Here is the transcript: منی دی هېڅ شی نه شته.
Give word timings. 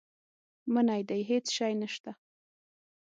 منی 0.73 1.01
دی 1.09 1.21
هېڅ 1.29 1.45
شی 1.55 1.73
نه 1.81 1.87
شته. 1.93 2.11